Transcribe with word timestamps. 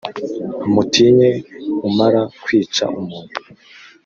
mutinye 0.73 1.29
umara 1.87 2.21
kwica 2.43 2.83
umuntu 2.99 3.37